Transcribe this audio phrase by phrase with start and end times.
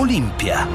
[0.00, 0.66] Olimpia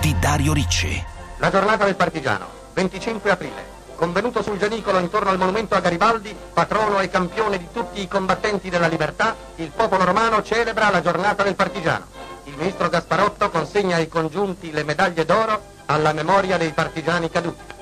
[0.00, 1.04] di Dario Ricci.
[1.38, 3.64] La giornata del partigiano, 25 aprile.
[3.96, 8.70] Convenuto sul gianicolo intorno al monumento a Garibaldi, patrono e campione di tutti i combattenti
[8.70, 12.04] della libertà, il popolo romano celebra la giornata del partigiano.
[12.44, 17.74] Il ministro Gasparotto consegna ai congiunti le medaglie d'oro alla memoria dei partigiani caduti.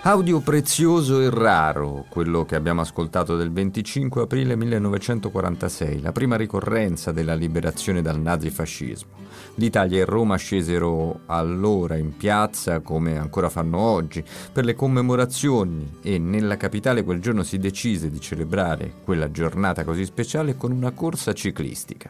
[0.00, 7.12] Audio prezioso e raro, quello che abbiamo ascoltato del 25 aprile 1946, la prima ricorrenza
[7.12, 9.27] della liberazione dal nazifascismo.
[9.58, 14.22] L'Italia e Roma scesero allora in piazza, come ancora fanno oggi,
[14.52, 20.04] per le commemorazioni e nella capitale quel giorno si decise di celebrare quella giornata così
[20.04, 22.08] speciale con una corsa ciclistica.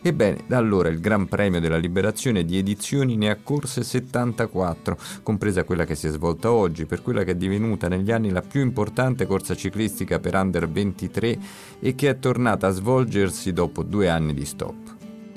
[0.00, 5.64] Ebbene, da allora il Gran Premio della Liberazione di edizioni ne ha corse 74, compresa
[5.64, 8.60] quella che si è svolta oggi, per quella che è divenuta negli anni la più
[8.60, 11.38] importante corsa ciclistica per under 23
[11.80, 14.95] e che è tornata a svolgersi dopo due anni di stop.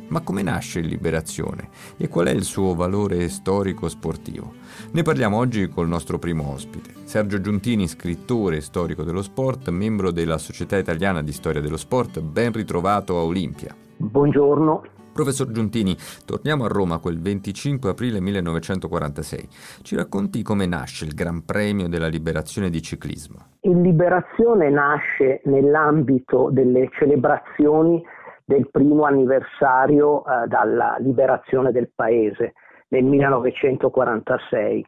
[0.09, 4.53] Ma come nasce Liberazione e qual è il suo valore storico-sportivo?
[4.91, 10.09] Ne parliamo oggi col nostro primo ospite, Sergio Giuntini, scrittore e storico dello sport, membro
[10.09, 13.75] della Società Italiana di Storia dello Sport, ben ritrovato a Olimpia.
[13.97, 14.81] Buongiorno.
[15.13, 19.47] Professor Giuntini, torniamo a Roma quel 25 aprile 1946.
[19.81, 23.37] Ci racconti come nasce il Gran Premio della Liberazione di ciclismo?
[23.61, 28.01] Il Liberazione nasce nell'ambito delle celebrazioni
[28.49, 32.53] del primo anniversario eh, dalla liberazione del paese
[32.87, 34.83] nel 1946.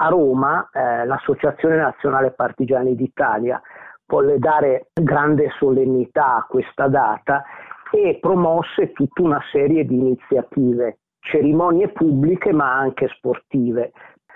[0.00, 3.62] A Roma eh, l'Associazione Nazionale Partigiani d'Italia
[4.04, 7.44] volle dare grande solennità a questa data
[7.92, 13.92] e promosse tutta una serie di iniziative, cerimonie pubbliche ma anche sportive.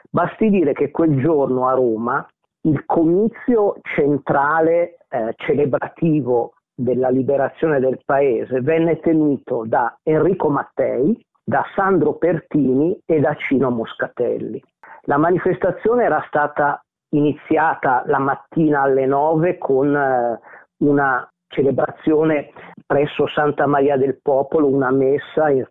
[0.09, 2.25] Basti dire che quel giorno a Roma
[2.61, 11.65] il comizio centrale eh, celebrativo della liberazione del paese venne tenuto da Enrico Mattei, da
[11.75, 14.63] Sandro Pertini e da Cino Moscatelli.
[15.03, 20.39] La manifestazione era stata iniziata la mattina alle 9 con eh,
[20.79, 22.51] una celebrazione
[22.87, 25.67] presso Santa Maria del Popolo, una messa in,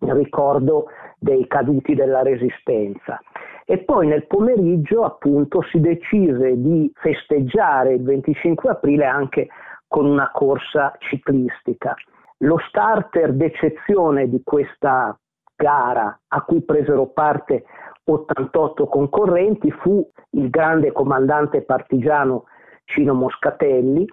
[0.00, 0.86] in ricordo
[1.18, 3.18] dei caduti della Resistenza.
[3.66, 9.48] E poi nel pomeriggio appunto si decise di festeggiare il 25 aprile anche
[9.94, 11.94] con una corsa ciclistica.
[12.38, 15.16] Lo starter d'eccezione di questa
[15.54, 17.62] gara a cui presero parte
[18.02, 22.46] 88 concorrenti fu il grande comandante partigiano
[22.82, 24.04] Cino Moscatelli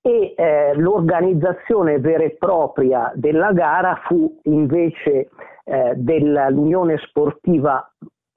[0.00, 5.28] e eh, l'organizzazione vera e propria della gara fu invece
[5.64, 7.86] eh, dell'Unione Sportiva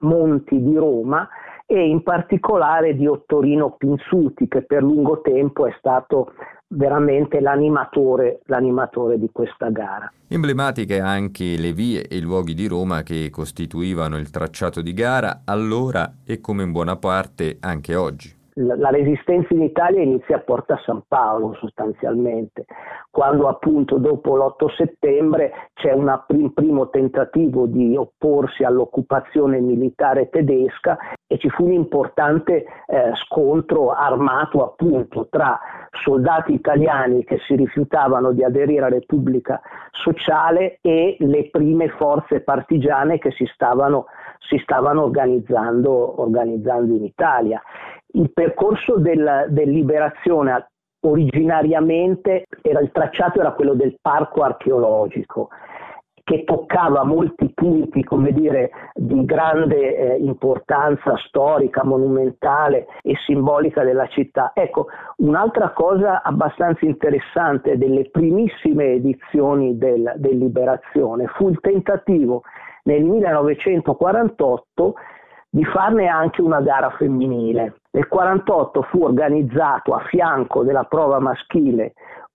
[0.00, 1.26] Monti di Roma
[1.64, 6.34] e in particolare di Ottorino Pinsuti che per lungo tempo è stato
[6.72, 10.12] veramente l'animatore, l'animatore di questa gara.
[10.28, 15.42] Emblematiche anche le vie e i luoghi di Roma che costituivano il tracciato di gara
[15.44, 20.78] allora e come in buona parte anche oggi la resistenza in Italia inizia a Porta
[20.84, 22.66] San Paolo sostanzialmente,
[23.10, 31.38] quando appunto dopo l'8 settembre c'è un primo tentativo di opporsi all'occupazione militare tedesca e
[31.38, 35.58] ci fu un importante eh, scontro armato appunto tra
[35.90, 39.60] soldati italiani che si rifiutavano di aderire alla Repubblica
[39.92, 44.06] Sociale e le prime forze partigiane che si stavano,
[44.40, 47.62] si stavano organizzando, organizzando in Italia
[48.12, 50.66] il percorso del, del liberazione
[51.04, 55.48] originariamente era, il tracciato era quello del parco archeologico
[56.24, 64.06] che toccava molti punti come dire, di grande eh, importanza storica, monumentale e simbolica della
[64.06, 64.52] città.
[64.54, 64.86] Ecco,
[65.16, 72.42] un'altra cosa abbastanza interessante delle primissime edizioni del, del Liberazione fu il tentativo
[72.84, 74.94] nel 1948
[75.50, 77.81] di farne anche una gara femminile.
[77.94, 81.92] Nel 1948 fu organizzato a fianco della prova maschile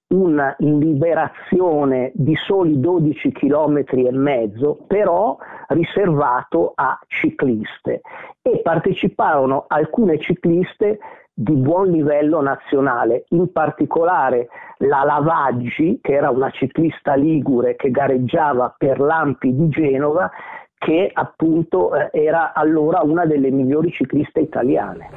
[0.10, 5.36] una liberazione di soli 12 km e mezzo, però
[5.70, 8.02] riservato a cicliste.
[8.42, 11.00] E parteciparono alcune cicliste
[11.34, 18.76] di buon livello nazionale, in particolare la Lavaggi, che era una ciclista ligure che gareggiava
[18.78, 20.32] per l'Ampi di Genova,
[20.78, 25.10] che appunto eh, era allora una delle migliori cicliste italiane.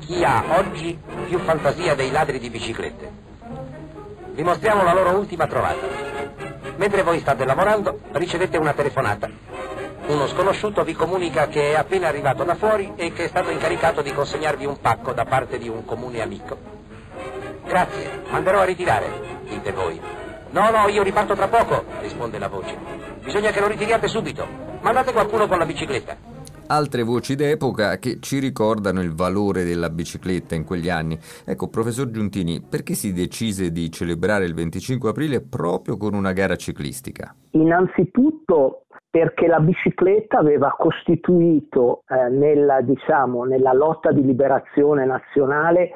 [0.00, 0.98] Chi ha oggi
[1.28, 3.10] più fantasia dei ladri di biciclette?
[4.32, 5.86] Vi mostriamo la loro ultima trovata.
[6.76, 9.28] Mentre voi state lavorando, ricevete una telefonata.
[10.06, 14.02] Uno sconosciuto vi comunica che è appena arrivato da fuori e che è stato incaricato
[14.02, 16.56] di consegnarvi un pacco da parte di un comune amico.
[17.64, 19.06] Grazie, manderò a ritirare,
[19.48, 20.00] dite voi.
[20.50, 22.76] No, no, io riparto tra poco, risponde la voce.
[23.22, 24.69] Bisogna che lo ritiriate subito.
[24.82, 26.16] Mandate qualcuno con la bicicletta.
[26.68, 31.18] Altre voci d'epoca che ci ricordano il valore della bicicletta in quegli anni.
[31.44, 36.56] Ecco, professor Giuntini, perché si decise di celebrare il 25 aprile proprio con una gara
[36.56, 37.34] ciclistica?
[37.50, 45.90] Innanzitutto perché la bicicletta aveva costituito eh, nella, diciamo, nella lotta di liberazione nazionale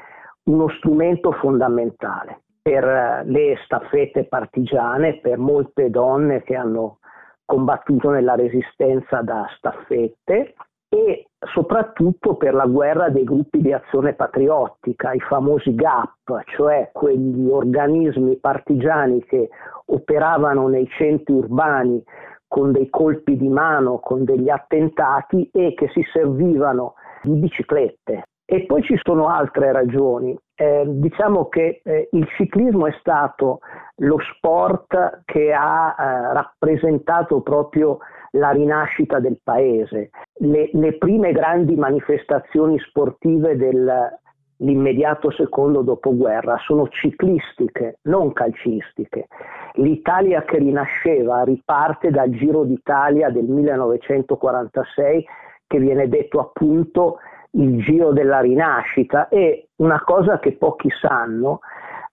[0.44, 6.98] uno strumento fondamentale per eh, le staffette partigiane, per molte donne che hanno
[7.44, 10.54] combattuto nella resistenza da staffette
[10.88, 17.48] e soprattutto per la guerra dei gruppi di azione patriottica, i famosi GAP, cioè quegli
[17.48, 19.48] organismi partigiani che
[19.86, 22.02] operavano nei centri urbani
[22.46, 28.28] con dei colpi di mano, con degli attentati e che si servivano di biciclette.
[28.46, 30.36] E poi ci sono altre ragioni.
[30.54, 33.60] Eh, diciamo che eh, il ciclismo è stato
[33.96, 37.98] lo sport che ha eh, rappresentato proprio
[38.32, 40.10] la rinascita del paese.
[40.40, 49.26] Le, le prime grandi manifestazioni sportive dell'immediato secondo dopoguerra sono ciclistiche, non calcistiche.
[49.74, 55.24] L'Italia che rinasceva riparte dal Giro d'Italia del 1946
[55.66, 57.18] che viene detto appunto
[57.54, 61.60] il Giro della rinascita e una cosa che pochi sanno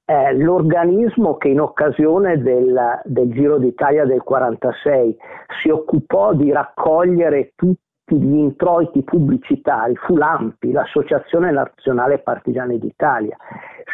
[0.06, 5.18] eh, l'organismo che in occasione del, del Giro d'Italia del 46
[5.62, 13.38] si occupò di raccogliere tutti gli introiti pubblicitari fu l'AMPI, l'Associazione Nazionale Partigiani d'Italia.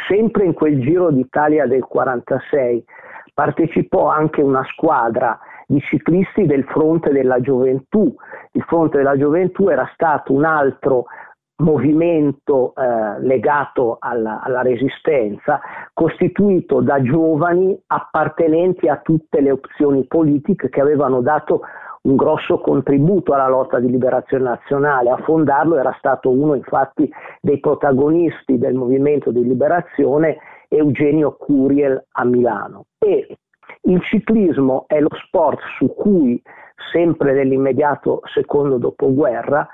[0.08, 2.84] Sempre in quel Giro d'Italia del 46
[3.34, 8.16] partecipò anche una squadra di ciclisti del Fronte della Gioventù.
[8.54, 11.06] Il Fronte della Gioventù era stato un altro
[11.58, 15.60] movimento eh, legato alla, alla, resistenza,
[15.94, 21.62] costituito da giovani appartenenti a tutte le opzioni politiche che avevano dato
[22.04, 25.10] un grosso contributo alla lotta di liberazione nazionale.
[25.10, 27.12] A fondarlo era stato uno infatti
[27.42, 30.38] dei protagonisti del movimento di liberazione,
[30.70, 32.86] Eugenio Curiel a Milano.
[33.00, 33.38] E
[33.82, 36.42] il ciclismo è lo sport su cui,
[36.92, 39.68] sempre nell'immediato secondo dopoguerra,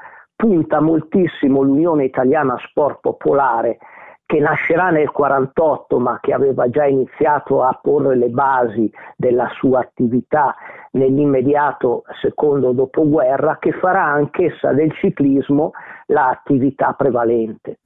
[0.43, 3.77] punta moltissimo l'Unione Italiana Sport Popolare
[4.25, 9.79] che nascerà nel 1948 ma che aveva già iniziato a porre le basi della sua
[9.79, 10.53] attività
[10.91, 15.71] nell'immediato secondo dopoguerra, che farà anch'essa del ciclismo
[16.07, 17.79] l'attività prevalente.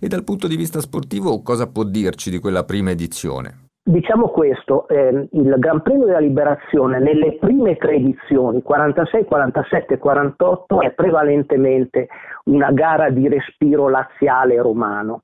[0.00, 3.69] E dal punto di vista sportivo cosa può dirci di quella prima edizione?
[3.82, 9.98] Diciamo questo, eh, il Gran Premio della Liberazione nelle prime tre edizioni, 46, 47 e
[9.98, 12.08] 48, è prevalentemente
[12.44, 15.22] una gara di respiro laziale romano.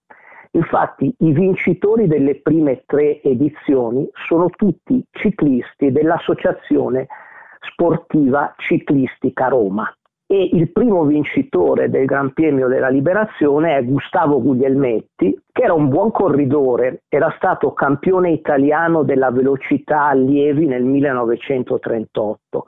[0.53, 7.09] Infatti i vincitori delle prime tre edizioni sono tutti ciclisti dell'Associazione
[7.61, 9.87] Sportiva Ciclistica Roma
[10.29, 15.89] e il primo vincitore del Gran Premio della Liberazione è Gustavo Guglielmetti, che era un
[15.89, 22.65] buon corridore, era stato campione italiano della velocità allievi nel 1938.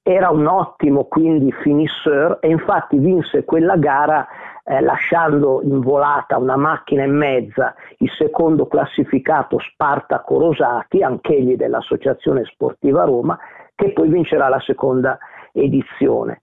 [0.00, 4.26] Era un ottimo quindi finisseur e infatti vinse quella gara
[4.64, 12.44] eh, lasciando in volata una macchina e mezza il secondo classificato Spartaco Rosati, anch'egli dell'Associazione
[12.44, 13.36] Sportiva Roma,
[13.74, 15.18] che poi vincerà la seconda
[15.52, 16.40] edizione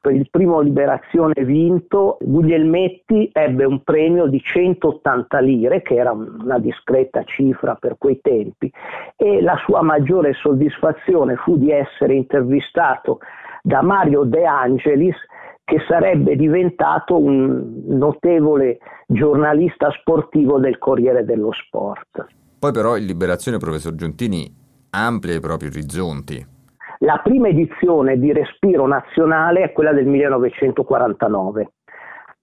[0.00, 6.58] per il primo Liberazione vinto, Guglielmetti ebbe un premio di 180 lire, che era una
[6.58, 8.72] discreta cifra per quei tempi,
[9.16, 13.18] e la sua maggiore soddisfazione fu di essere intervistato
[13.62, 15.16] da Mario De Angelis,
[15.64, 22.26] che sarebbe diventato un notevole giornalista sportivo del Corriere dello Sport.
[22.58, 24.52] Poi però in Liberazione, professor Giuntini,
[24.90, 26.58] amplia i propri orizzonti.
[27.02, 31.72] La prima edizione di Respiro Nazionale è quella del 1949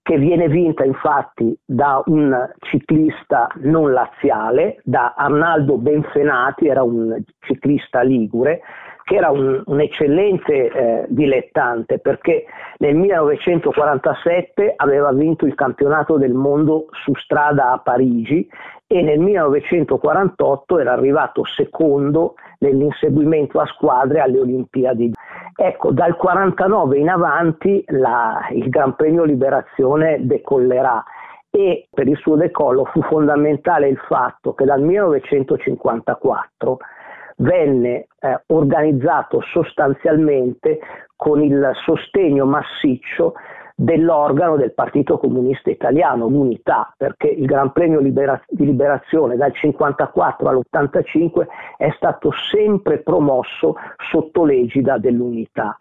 [0.01, 8.01] che viene vinta infatti da un ciclista non laziale, da Arnaldo Benfenati, era un ciclista
[8.01, 8.61] ligure,
[9.07, 12.43] che era un, un eccellente eh, dilettante perché
[12.79, 18.45] nel 1947 aveva vinto il campionato del mondo su strada a Parigi
[18.85, 25.13] e nel 1948 era arrivato secondo nell'inseguimento a squadre alle Olimpiadi.
[25.55, 31.01] Ecco, dal 49 in avanti la, il Gran Premio Liberazione decollerà
[31.49, 36.77] e per il suo decollo fu fondamentale il fatto che dal 1954
[37.37, 40.79] venne eh, organizzato sostanzialmente
[41.15, 43.33] con il sostegno massiccio
[43.79, 50.49] dell'organo del Partito Comunista Italiano, l'Unità, perché il Gran Premio Libera- di Liberazione dal 54
[50.49, 53.75] all'85 è stato sempre promosso
[54.09, 55.77] sotto l'egida dell'Unità.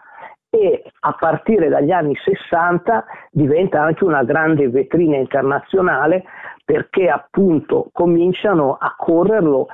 [0.51, 6.25] E a partire dagli anni 60 diventa anche una grande vetrina internazionale
[6.65, 9.69] perché appunto cominciano a correrlo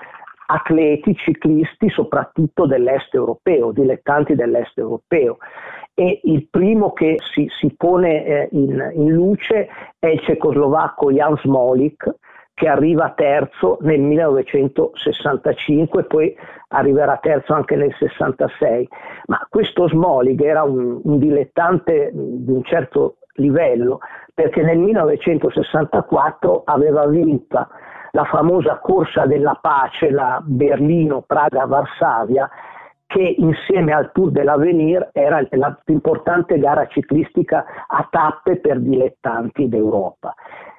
[0.52, 5.38] atleti, ciclisti soprattutto dell'est europeo, dilettanti dell'est europeo
[5.94, 9.68] e il primo che si, si pone eh, in, in, luce
[9.98, 12.14] è il cecoslovacco Jan Smolik
[12.54, 16.36] che arriva terzo nel 1965, poi
[16.68, 18.88] arriverà terzo anche nel 66.
[19.26, 24.00] Ma questo Smolik era un, un dilettante di un certo livello
[24.34, 27.68] perché nel 1964 aveva vinto
[28.12, 32.48] la famosa corsa della pace, la Berlino-Praga-Varsavia,
[33.06, 39.68] che insieme al Tour dell'Avenir era la più importante gara ciclistica a tappe per dilettanti
[39.68, 40.34] d'Europa.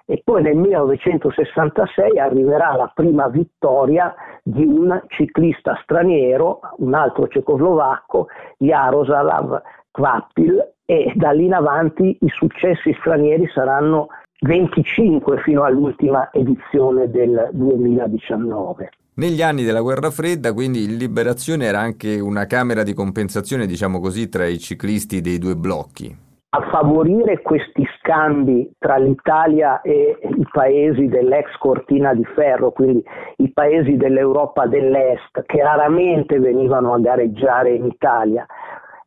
[0.05, 4.13] E poi nel 1966 arriverà la prima vittoria
[4.43, 9.61] di un ciclista straniero, un altro cecoslovacco, Jaroslav
[9.91, 14.09] Kvapil, e da lì in avanti i successi stranieri saranno
[14.39, 18.89] 25 fino all'ultima edizione del 2019.
[19.15, 24.27] Negli anni della guerra fredda, quindi Liberazione era anche una camera di compensazione, diciamo così,
[24.27, 26.17] tra i ciclisti dei due blocchi.
[26.55, 33.03] A favorire questi scambi tra l'Italia e i paesi dell'ex cortina di ferro, quindi
[33.37, 38.45] i paesi dell'Europa dell'Est, che raramente venivano a gareggiare in Italia,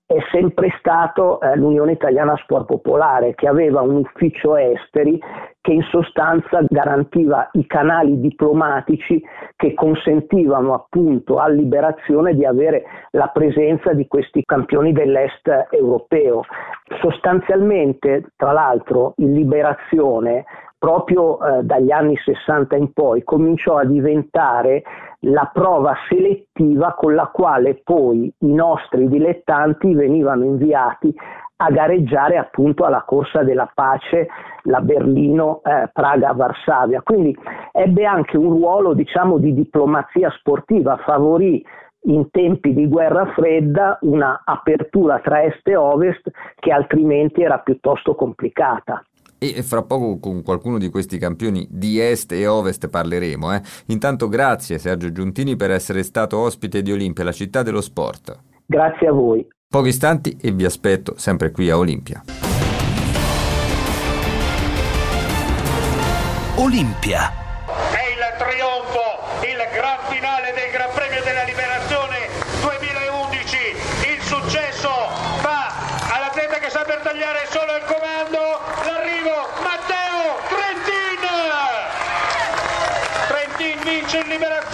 [0.06, 5.20] è sempre stato eh, l'Unione Italiana Sport Popolare che aveva un ufficio esteri
[5.60, 9.20] che in sostanza garantiva i canali diplomatici
[9.56, 16.42] che consentivano appunto a Liberazione di avere la presenza di questi campioni dell'est europeo.
[17.00, 20.44] Sostanzialmente, tra l'altro, in Liberazione
[20.86, 24.84] proprio eh, dagli anni 60 in poi cominciò a diventare
[25.22, 31.12] la prova selettiva con la quale poi i nostri dilettanti venivano inviati
[31.56, 34.28] a gareggiare appunto alla corsa della pace,
[34.64, 37.02] la Berlino eh, Praga Varsavia.
[37.02, 37.36] Quindi
[37.72, 41.66] ebbe anche un ruolo diciamo di diplomazia sportiva, favorì
[42.02, 48.14] in tempi di guerra fredda una apertura tra est e ovest che altrimenti era piuttosto
[48.14, 49.02] complicata
[49.38, 53.54] e fra poco con qualcuno di questi campioni di est e ovest parleremo.
[53.54, 53.62] Eh.
[53.86, 58.38] Intanto grazie Sergio Giuntini per essere stato ospite di Olimpia, la città dello sport.
[58.66, 59.46] Grazie a voi.
[59.68, 62.22] Pochi istanti e vi aspetto sempre qui a Olimpia.
[66.56, 67.44] Olimpia
[84.24, 84.65] Primeira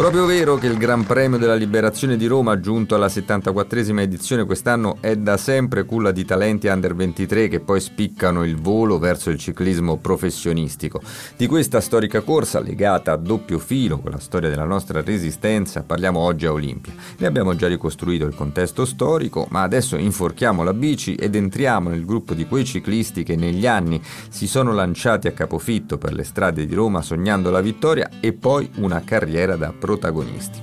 [0.00, 4.96] Proprio vero che il Gran Premio della Liberazione di Roma, giunto alla 74esima edizione quest'anno,
[5.00, 9.36] è da sempre culla di talenti under 23 che poi spiccano il volo verso il
[9.36, 11.02] ciclismo professionistico.
[11.36, 16.18] Di questa storica corsa, legata a doppio filo con la storia della nostra resistenza, parliamo
[16.18, 16.94] oggi a Olimpia.
[17.18, 22.06] Ne abbiamo già ricostruito il contesto storico, ma adesso inforchiamo la bici ed entriamo nel
[22.06, 26.64] gruppo di quei ciclisti che negli anni si sono lanciati a capofitto per le strade
[26.64, 30.62] di Roma sognando la vittoria e poi una carriera da professionista protagonisti.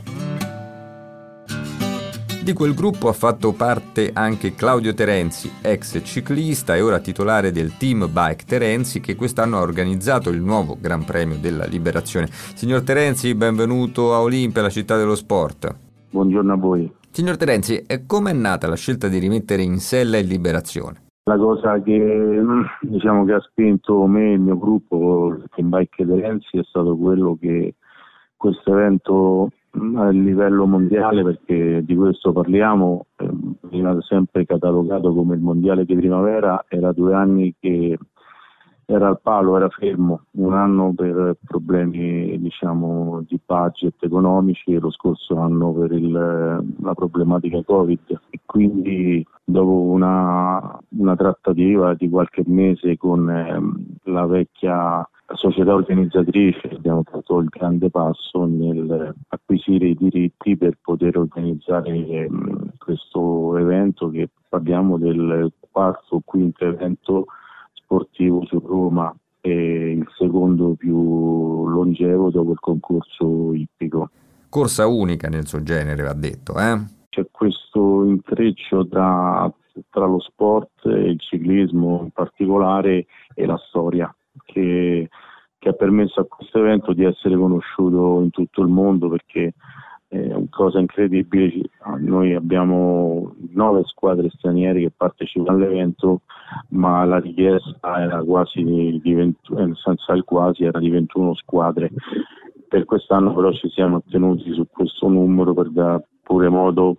[2.43, 7.75] Di quel gruppo ha fatto parte anche Claudio Terenzi, ex ciclista e ora titolare del
[7.75, 12.27] team Bike Terenzi che quest'anno ha organizzato il nuovo Gran Premio della Liberazione.
[12.29, 15.75] Signor Terenzi, benvenuto a Olimpia, la città dello sport.
[16.10, 16.89] Buongiorno a voi.
[17.12, 21.01] Signor Terenzi, come è nata la scelta di rimettere in sella il Liberazione?
[21.24, 22.41] La cosa che,
[22.79, 26.96] diciamo, che ha spinto me e il mio gruppo, il Team Bike Terenzi, è stato
[26.96, 27.75] quello che
[28.38, 29.50] questo evento
[29.96, 33.08] a livello mondiale, perché di questo parliamo,
[33.62, 37.98] veniva sempre catalogato come il mondiale di primavera, era due anni che
[38.89, 44.91] era al palo, era fermo, un anno per problemi diciamo, di budget economici e lo
[44.91, 48.22] scorso anno per il, la problematica Covid.
[48.29, 56.70] E quindi dopo una, una trattativa di qualche mese con eh, la vecchia società organizzatrice
[56.70, 62.29] abbiamo fatto il grande passo nel acquisire i diritti per poter organizzare eh,
[62.77, 67.25] questo evento che parliamo del quarto o quinto evento
[67.88, 74.10] sportivo su Roma e il secondo più longevo dopo il concorso ippico.
[74.50, 76.96] Corsa unica nel suo genere, va detto, eh?
[77.17, 79.51] c'è questo intreccio tra,
[79.89, 84.13] tra lo sport il ciclismo in particolare e la storia
[84.46, 85.10] che,
[85.58, 89.53] che ha permesso a questo evento di essere conosciuto in tutto il mondo perché
[90.10, 96.22] è una cosa incredibile, noi abbiamo nove squadre straniere che partecipano all'evento,
[96.70, 101.92] ma la richiesta era quasi di 21, senza il quasi era di 21 squadre.
[102.68, 106.98] Per quest'anno però ci siamo ottenuti su questo numero per dare pure modo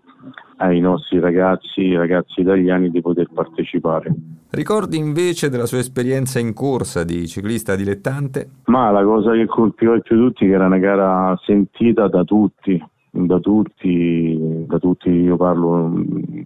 [0.57, 4.15] ai nostri ragazzi, ragazzi italiani di poter partecipare.
[4.51, 8.49] Ricordi invece della sua esperienza in corsa di ciclista dilettante?
[8.65, 13.39] Ma la cosa che colpiva più tutti che era una gara sentita da tutti, da
[13.39, 15.93] tutti, da tutti io parlo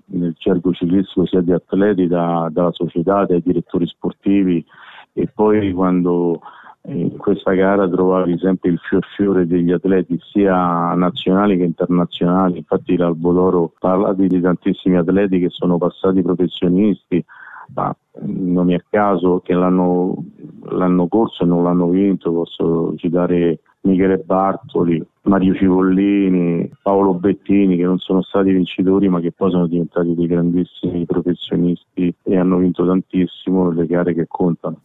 [0.06, 4.64] nel cerco ciclistico sia di atleti, da, dalla società, dai direttori sportivi
[5.12, 6.40] e poi quando
[6.84, 8.80] in questa gara trovavi sempre il
[9.14, 15.50] fior degli atleti sia nazionali che internazionali, infatti l'Albo d'Oro parla di tantissimi atleti che
[15.50, 17.24] sono passati professionisti,
[17.74, 20.24] ma non è a caso che l'anno,
[20.70, 27.98] l'anno corso non l'hanno vinto, posso citare Michele Bartoli, Mario Cipollini, Paolo Bettini che non
[27.98, 33.70] sono stati vincitori ma che poi sono diventati dei grandissimi professionisti e hanno vinto tantissimo
[33.70, 34.80] le gare che contano.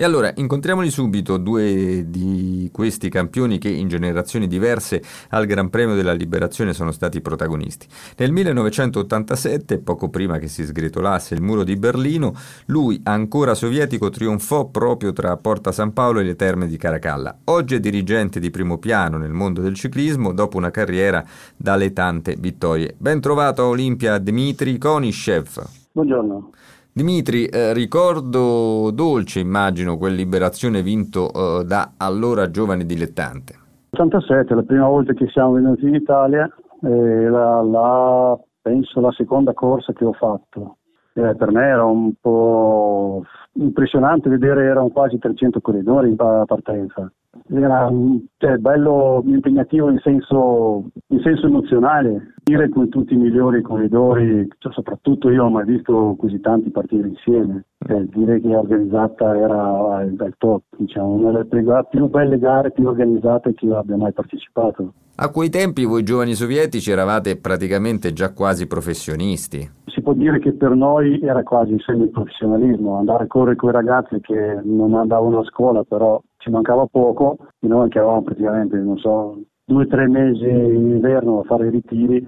[0.00, 5.94] E allora incontriamoli subito due di questi campioni che in generazioni diverse al Gran Premio
[5.94, 7.86] della Liberazione sono stati protagonisti.
[8.16, 12.34] Nel 1987, poco prima che si sgretolasse il muro di Berlino,
[12.68, 17.36] lui, ancora sovietico, trionfò proprio tra Porta San Paolo e le terme di Caracalla.
[17.44, 21.22] Oggi è dirigente di primo piano nel mondo del ciclismo dopo una carriera
[21.54, 22.94] dalle tante vittorie.
[22.96, 25.62] Ben trovato a Olimpia Dmitry Konishev.
[25.92, 26.52] Buongiorno.
[26.92, 33.54] Dimitri, eh, ricordo dolce, immagino, quel liberazione vinto eh, da allora giovane dilettante.
[33.90, 36.50] 87, la prima volta che siamo venuti in Italia,
[36.82, 40.78] eh, la, penso la seconda corsa che ho fatto.
[41.12, 47.10] Eh, per me era un po' impressionante vedere, erano quasi 300 corridori in partenza
[47.48, 47.90] era
[48.38, 54.72] cioè, bello impegnativo in senso, in senso emozionale, dire con tutti i migliori corridori, cioè,
[54.72, 60.34] soprattutto io ho mai visto così tanti partire insieme, cioè, dire che organizzata era il
[60.38, 64.92] top, diciamo, una delle più belle gare, più organizzate che io abbia mai partecipato.
[65.22, 69.70] A quei tempi voi giovani sovietici eravate praticamente già quasi professionisti.
[69.84, 73.72] Si può dire che per noi era quasi il semi-professionalismo, andare a correre con i
[73.72, 78.76] ragazzi che non andavano a scuola, però ci mancava poco, e noi che avevamo praticamente,
[78.78, 82.26] non so, due o tre mesi in inverno a fare i ritiri,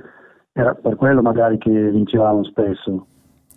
[0.52, 3.06] era per quello magari che vincevamo spesso.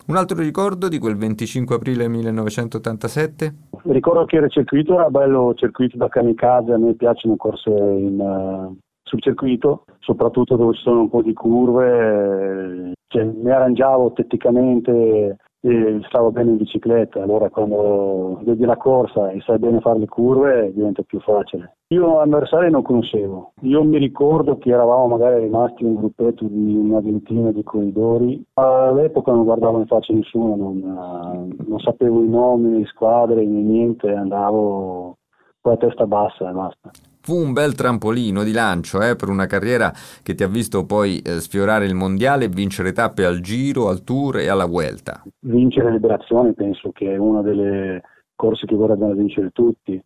[0.08, 3.54] Un altro ricordo di quel 25 aprile 1987?
[3.84, 8.78] Ricordo che il circuito era bello circuito da kamikaze, a me piacciono corse in, uh,
[9.04, 15.99] sul circuito, soprattutto dove ci sono un po' di curve, cioè, mi arrangiavo tecnicamente e
[16.10, 20.71] stavo bene in bicicletta, allora quando vedi la corsa e sai bene fare le curve
[20.71, 21.78] diventa più facile.
[21.88, 26.99] Io avversari non conoscevo, io mi ricordo che eravamo magari rimasti un gruppetto di una
[26.99, 32.86] ventina di corridori, all'epoca non guardavo in faccia nessuno, non, non sapevo i nomi, le
[32.86, 35.17] squadre, niente, andavo
[35.62, 36.91] con la testa bassa e basta.
[37.26, 41.22] Fu un bel trampolino di lancio eh, per una carriera che ti ha visto poi
[41.22, 45.24] eh, sfiorare il mondiale e vincere tappe al Giro, al Tour e alla Vuelta.
[45.40, 48.04] Vincere Liberazione penso che è una delle
[48.36, 50.00] corse che vorrebbero vincere tutti.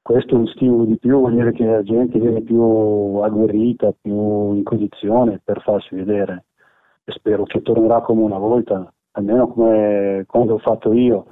[0.00, 4.54] Questo è un stimolo di più, vuol dire che la gente viene più agguerrita, più
[4.54, 6.44] in condizione per farsi vedere.
[7.02, 11.26] E spero che tornerà come una volta, almeno come quando ho fatto io.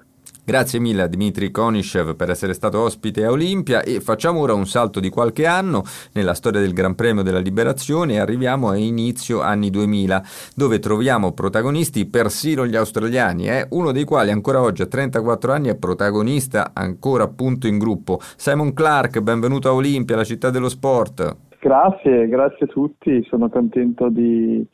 [0.50, 4.66] Grazie mille a Dmitry Konishev per essere stato ospite a Olimpia e facciamo ora un
[4.66, 5.84] salto di qualche anno
[6.14, 10.20] nella storia del Gran Premio della Liberazione e arriviamo a inizio anni 2000
[10.56, 13.68] dove troviamo protagonisti persino gli australiani, eh?
[13.70, 18.18] uno dei quali ancora oggi a 34 anni è protagonista ancora appunto in gruppo.
[18.20, 21.36] Simon Clark, benvenuto a Olimpia, la città dello sport.
[21.60, 24.66] Grazie, grazie a tutti, sono contento di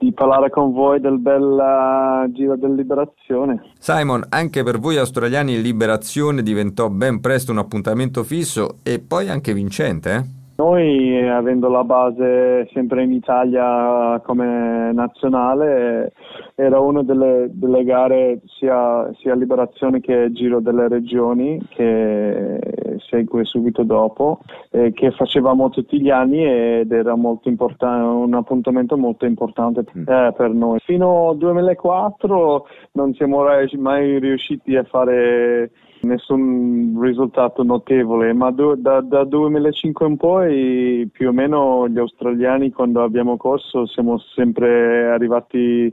[0.00, 3.72] di parlare con voi del bel uh, Giro della Liberazione.
[3.78, 9.52] Simon, anche per voi australiani Liberazione diventò ben presto un appuntamento fisso e poi anche
[9.52, 10.39] vincente, eh?
[10.60, 16.12] Noi, avendo la base sempre in Italia come nazionale,
[16.54, 23.84] era una delle, delle gare sia, sia, Liberazione che Giro delle Regioni che segue subito
[23.84, 29.82] dopo, eh, che facevamo tutti gli anni ed era molto importante, un appuntamento molto importante
[29.96, 30.02] mm.
[30.06, 30.78] eh, per noi.
[30.80, 33.44] Fino al 2004 non siamo
[33.78, 35.70] mai riusciti a fare
[36.02, 42.70] nessun risultato notevole, ma do, da, da 2005 in poi più o meno gli australiani
[42.70, 45.92] quando abbiamo corso siamo sempre arrivati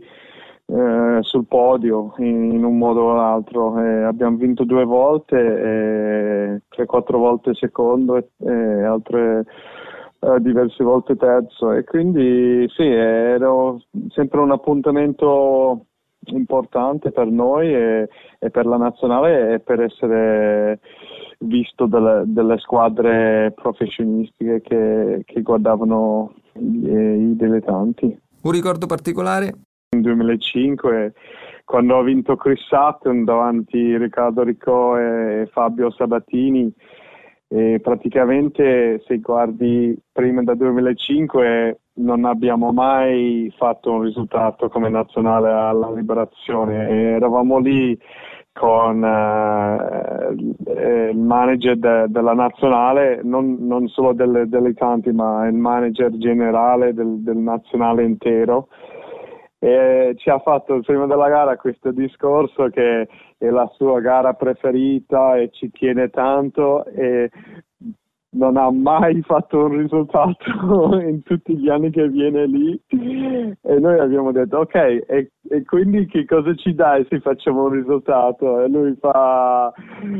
[0.65, 3.79] eh, sul podio in, in, un modo o l'altro.
[3.81, 9.45] Eh, abbiamo vinto due volte, tre quattro volte secondo e, e altre
[10.19, 13.49] eh, diverse volte terzo e quindi sì, era
[14.09, 15.86] sempre un appuntamento
[16.35, 18.09] importante per noi e,
[18.39, 20.79] e, per la nazionale e per essere
[21.39, 28.19] visto dalle, dalle squadre professionistiche che, che guardavano i, i dilettanti.
[28.41, 29.53] Un ricordo particolare?
[29.95, 31.13] In 2005
[31.67, 36.73] quando ho vinto Chris Sutton davanti a Riccardo Ricò e Fabio Sabatini
[37.49, 45.49] e praticamente se guardi prima del 2005 non abbiamo mai fatto un risultato come nazionale
[45.49, 47.97] alla liberazione eravamo lì
[48.57, 50.31] con uh,
[51.11, 57.21] il manager de- della nazionale, non, non solo delle dilettanti, ma il manager generale del,
[57.21, 58.69] del nazionale intero.
[59.59, 63.07] E ci ha fatto prima della gara questo discorso che
[63.37, 67.29] è la sua gara preferita e ci tiene tanto e
[68.37, 72.79] non ha mai fatto un risultato in tutti gli anni che viene lì.
[72.89, 77.71] E noi abbiamo detto ok e, e, quindi che cosa ci dai se facciamo un
[77.71, 78.61] risultato?
[78.61, 79.73] E lui fa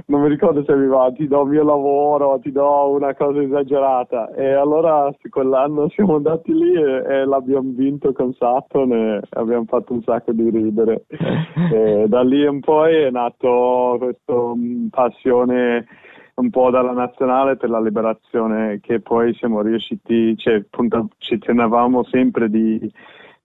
[0.07, 3.41] non mi ricordo se mi va ti do il mio lavoro ti do una cosa
[3.41, 4.33] esagerata.
[4.33, 9.93] E allora quell'anno siamo andati lì e, e l'abbiamo vinto con Sutton e abbiamo fatto
[9.93, 11.05] un sacco di ridere.
[11.69, 15.85] E da lì in poi è nato questa mm, passione
[16.37, 22.03] un po' dalla nazionale per la liberazione che poi siamo riusciti, cioè appunto ci tenevamo
[22.03, 22.91] sempre di,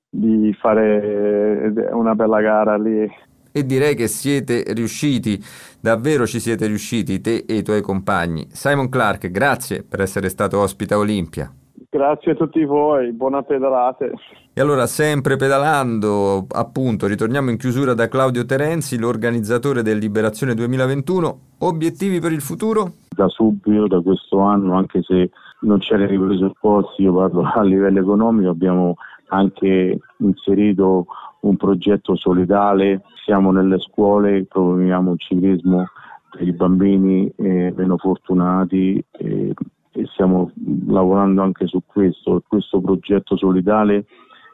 [0.08, 3.10] di fare una bella gara lì.
[3.54, 5.42] E direi che siete riusciti,
[5.80, 8.46] davvero ci siete riusciti, te e i tuoi compagni.
[8.50, 11.52] Simon Clark, grazie per essere stato ospite a Olimpia.
[11.94, 14.06] Grazie a tutti voi, buona pedalata.
[14.06, 21.38] E allora, sempre pedalando, appunto, ritorniamo in chiusura da Claudio Terenzi, l'organizzatore del Liberazione 2021.
[21.58, 22.92] Obiettivi per il futuro?
[23.14, 25.28] Da subito, da questo anno, anche se
[25.60, 28.94] non c'era i presupposti, io parlo a livello economico, abbiamo
[29.28, 31.04] anche inserito
[31.40, 35.88] un progetto solidale, siamo nelle scuole, promuoviamo il ciclismo
[36.30, 39.04] per i bambini eh, meno fortunati.
[39.10, 39.52] Eh,
[39.92, 40.50] e stiamo
[40.86, 42.42] lavorando anche su questo.
[42.46, 44.06] Questo progetto solidale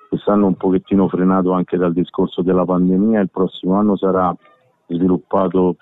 [0.08, 4.34] quest'anno un pochettino frenato anche dal discorso della pandemia, il prossimo anno sarà
[4.86, 5.76] sviluppato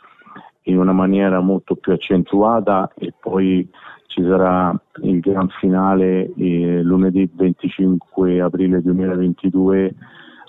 [0.62, 3.69] in una maniera molto più accentuata e poi
[4.07, 9.95] ci sarà il gran finale eh, lunedì 25 aprile 2022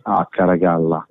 [0.03, 1.05] a Caracalla.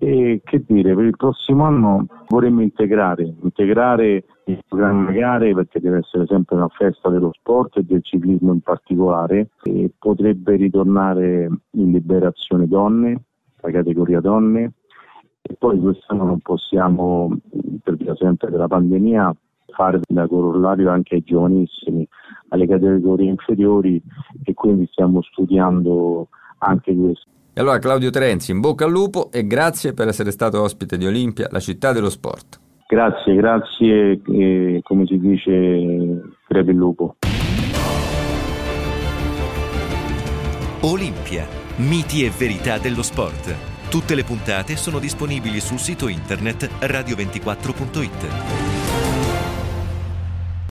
[0.00, 5.98] E che dire, per il prossimo anno vorremmo integrare, integrare il programma gare perché deve
[5.98, 11.90] essere sempre una festa dello sport e del ciclismo in particolare e potrebbe ritornare in
[11.90, 13.22] liberazione donne,
[13.60, 14.72] la categoria donne
[15.42, 17.36] e poi quest'anno non possiamo,
[17.82, 19.34] per via sempre della pandemia,
[19.66, 22.06] fare da corollario anche ai giovanissimi,
[22.48, 24.00] alle categorie inferiori
[24.44, 27.30] e quindi stiamo studiando anche questo.
[27.58, 31.08] E allora Claudio Terenzi, in bocca al lupo e grazie per essere stato ospite di
[31.08, 32.60] Olimpia, la città dello sport.
[32.86, 37.16] Grazie, grazie e come si dice, crepi il lupo.
[40.82, 43.90] Olimpia, miti e verità dello sport.
[43.90, 48.77] Tutte le puntate sono disponibili sul sito internet radio24.it.